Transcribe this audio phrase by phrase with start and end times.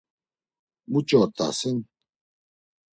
[0.91, 1.77] Muç̌o ort̆asen?